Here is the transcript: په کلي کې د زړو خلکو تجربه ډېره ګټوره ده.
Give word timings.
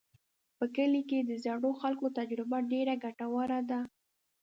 په 0.57 0.65
کلي 0.75 1.01
کې 1.09 1.19
د 1.21 1.31
زړو 1.45 1.71
خلکو 1.81 2.05
تجربه 2.17 2.57
ډېره 2.71 2.93
ګټوره 3.03 3.59
ده. 3.69 3.81